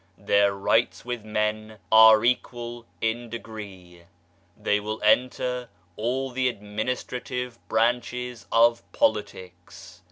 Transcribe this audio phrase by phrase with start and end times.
[0.17, 4.05] Their rights with men are equal in degree.
[4.57, 9.99] They will enter all the administrative branches of politics.